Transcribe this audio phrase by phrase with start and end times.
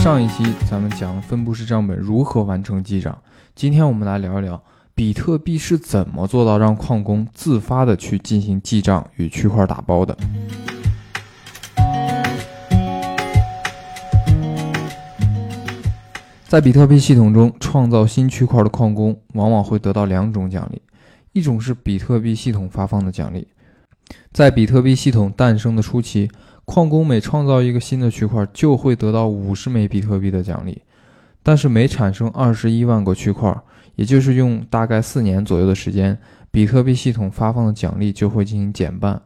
[0.00, 3.22] 上一期咱们讲分布式账本如何完成记账，
[3.54, 4.64] 今天我们来聊一聊
[4.94, 10.16] 比特币是怎么做到让矿工自发的去进行记账与区块打包的。
[16.48, 20.80] 在比特币系统中，创造新区块的矿工往往会得到两种奖励，
[21.34, 23.46] 一种是比特币系统发放的奖励。
[24.32, 26.30] 在比特币系统诞生的初期，
[26.72, 30.80] 矿工每创造一个新的区块，就会得到五十枚比特币的奖励。
[31.42, 33.52] 但是每产生二十一万个区块，
[33.96, 36.16] 也就是用大概四年左右的时间，
[36.52, 39.20] 比特币系统发放的奖励就会进行减半。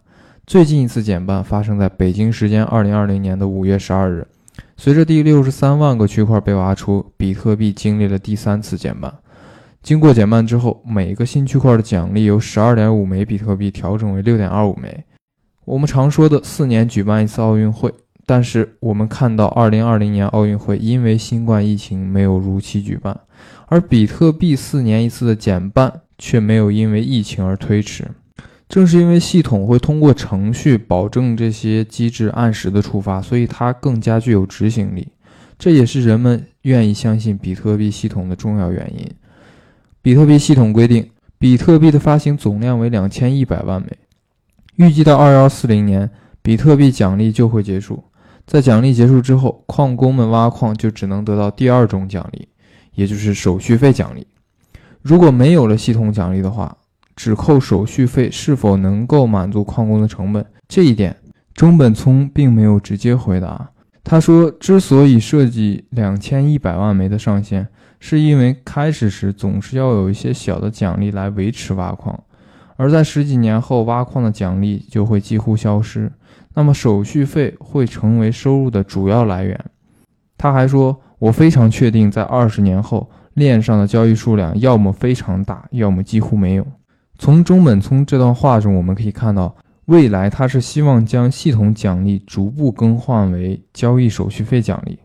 [0.46, 4.26] 最近一次减半发生在北京时间二零二零年的五月十二日。
[4.78, 9.12] 随着第六十三万个区块被挖出，比特币经历了第三次减半。
[9.82, 15.04] 经过减半之后，每个新区块的奖励由十二点五枚比特币调整为六点二五枚。
[15.64, 17.92] 我们常说的四年举办一次奥运会，
[18.26, 23.18] 但是我们看到二零二零年奥运会因为新冠疫情没有如期举办，
[23.66, 28.04] 而比特币四年一次的减半却没有因为疫情而推迟。
[28.68, 35.08] 正是因为系统会通过程序保证这些机制按时的触发，所以它更加具有执行力。
[35.58, 39.08] 这也是人们愿意相信比特币系统的重要原因。
[40.02, 43.88] 比特币系统规定，比特币的发行总量为两千一百万枚，
[44.76, 46.10] 预计到二幺四零年，
[46.42, 48.02] 比特币奖励就会结束。
[48.44, 52.48] 在奖励结束之后，矿工们挖矿就只能得到第二种奖励，
[52.94, 54.26] 也就是手续费奖励。
[55.00, 56.76] 如果没有了系统奖励的话，
[57.14, 60.44] 只扣手续费是否能够满足矿工的成本？
[60.66, 61.16] 这一点，
[61.54, 63.70] 中本聪并没有直接回答。
[64.02, 67.66] 他说，之所以设计两千一百万枚的上限，
[68.00, 72.18] 是因为开始时总是要有一些小的奖励来维持挖矿，
[72.76, 76.10] 而在十几年后，挖矿的奖励就会几乎消失，
[76.54, 79.58] 那么手续费会成为收入的主要来源。
[80.36, 86.66] 他还说，我非常确定，在二十年后，链上的交易数量要么非常大，要么几乎没有。
[87.18, 89.54] 从中本聪这段话中，我们可以看到，
[89.86, 94.98] 未来他是希望将系统奖励逐步更换为交易手续费奖励。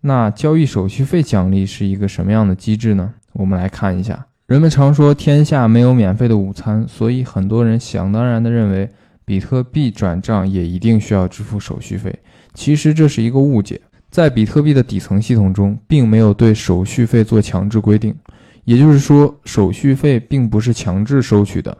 [0.00, 3.14] 那交易手续费奖励是一个什么样的机制呢？
[3.32, 4.26] 我们来看一下。
[4.46, 8.88] 人们常说天下没有免费的午餐，所以很多人想当然地认为
[9.24, 12.16] 比特币转账也一定需要支付手续费。
[12.54, 18.14] 其实这是一个误解，在比特币的底层系统中，并没有对手续费做强制规定。
[18.62, 21.76] 也就是说，手续费并不是强制收取的。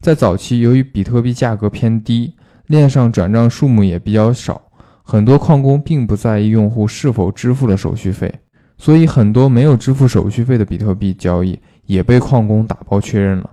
[0.00, 2.32] 在早期，由于比特币价格偏低，
[2.68, 4.62] 链上转账数目也比较少，
[5.02, 8.32] 很多矿工并不在意用户是否支付了手续费，
[8.76, 11.58] 所以很多没有支付手续费的比特币交易
[11.88, 13.50] 也被矿工打包确认了。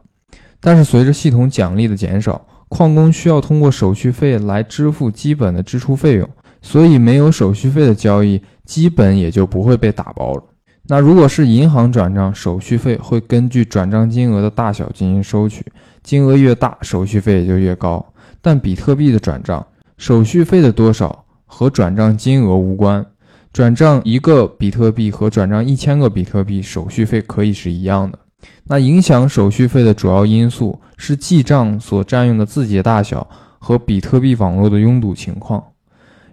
[0.59, 6.29] 但是，随着系统奖励的减少，矿工需要通过手续费来支付基本的支出费用，
[6.61, 10.43] 所以没有手续费的交易基本也就不会被打包了。
[10.87, 15.65] 那如果是银行转账，手续费会根据转账金额的大小进行收取，
[16.03, 18.05] 金额越大，手续费也就越高。
[18.41, 19.65] 但比特币的转账，
[19.97, 23.05] 手续费的多少和转账金额无关，
[23.53, 28.19] 转账一个比特币和转账一千个比特币，手续费可以是一样的。
[28.65, 33.27] 那影响手续费的主要因素是记账所占用的字节大小
[33.59, 35.63] 和比特币网络的拥堵情况，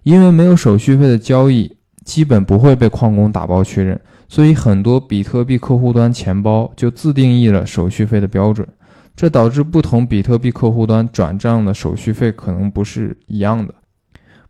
[0.02, 4.00] 因为没有手续费的交易，基本不会被矿工打包确认。
[4.28, 8.66] 所以，很多比特币客户端钱包就自定义了手续费的标准，
[9.14, 13.74] 这导致不同比特币客户端转账的手续费可能不是一样的。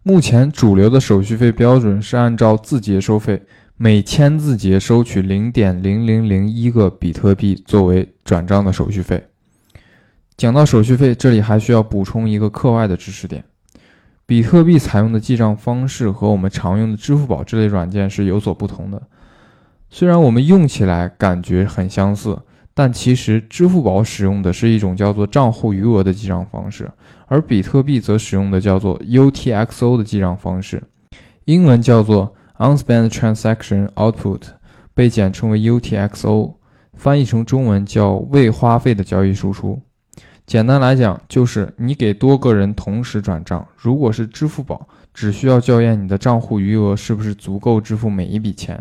[0.04, 3.42] 目前主流的手续费标准是按照字节收费，
[3.84, 9.26] 每千字节收取零点零零零一个比特币作为转账的手续费。
[10.36, 13.42] 讲到手续费，这里还需要补充一个课外的知识点：
[14.24, 19.02] 比特币采用的记账方式和我们常用的支付宝这类软件是有所不同的。
[19.90, 22.40] 虽然我们用起来感觉很相似，
[22.74, 26.88] 但其实支付宝使用的是一种叫做账户余额的记账方式，
[27.26, 30.80] 而比特币则使用的叫做 UTXO 的记账方式，
[31.46, 32.32] 英文叫做
[32.62, 34.42] Unspent Transaction Output，
[34.94, 36.54] 被简称为 UTXO，
[36.94, 39.82] 翻译成中文叫未花费的交易输出。
[40.46, 48.80] 简单来讲，就是你给多个人同时转账，如果是支付宝，只需要校验你的账户余额是不是足够支付每一笔钱。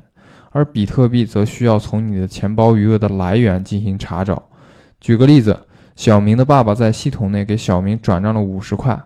[0.51, 4.44] 而比特币则需要从你的钱包余额的来源进行查找。
[5.00, 5.60] 举个例子，
[5.95, 9.01] 小明的爸爸在系统内给小明转账了五十块，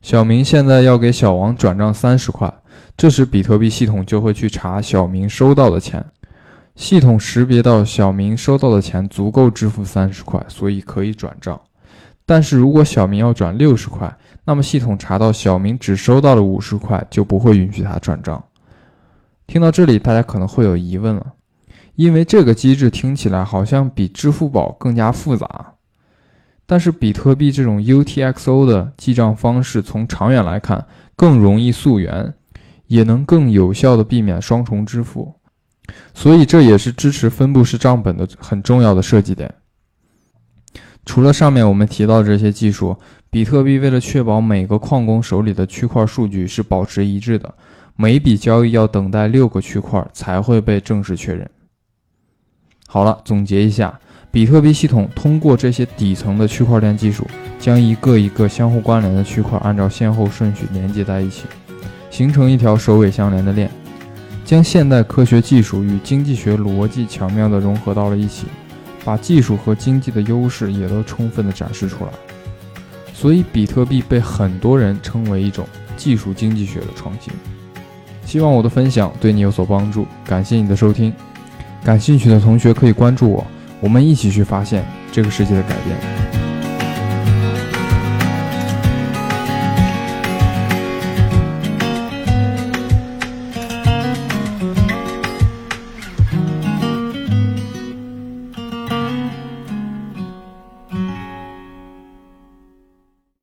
[0.00, 2.52] 小明现在要给小王转账三十块，
[2.96, 6.04] 这时比特币系统就会去查小明收到的钱，
[6.76, 11.60] 系统识别到小明收到的钱足够支付三十块，所以可以转账。
[12.24, 18.42] 但是如果小明要转六十块，那么系统查到小明只收到了五十块，就不会允许他转账。
[19.46, 21.26] 听到这里，大家可能会有疑问了，
[21.96, 25.74] 因为这个机制听起来好像比支付宝更加复杂。
[26.70, 30.86] 但是比特币这种 UTXO 的记账方式，从长远来看
[31.16, 32.34] 更容易溯源，
[32.88, 35.34] 也能更有效地避免双重支付，
[36.12, 39.54] 所以这也是支持分布式账本的很重要的设计点。
[41.06, 42.94] 除了上面我们提到这些技术，
[43.30, 47.54] 比特币为了确保每个矿工手里的区块数据是保持一致的，
[47.96, 51.48] 每笔交易要等待六个区块才会被正式确认。
[52.86, 53.98] 好了，总结一下。
[54.38, 57.26] 比特币系统通过这些底层的区块链技术，
[57.58, 61.42] 将一个一个相互关联的区块按照先后顺序连接在一起，
[62.08, 63.68] 形成一条首尾相连的链，
[64.44, 68.46] 将现代科学技术与经济学逻辑巧妙地融合到了一起，
[69.04, 72.12] 把技术和经济的优势也都充分地展示出来。
[73.12, 77.32] 所以，比特币被很多人称为一种技术经济学的创新。
[78.24, 81.12] 希望我的分享对你有所帮助，感谢你的收听。
[81.82, 83.44] 感兴趣的同学可以关注我。
[83.80, 86.17] 我们一起去发现这个世界的改变。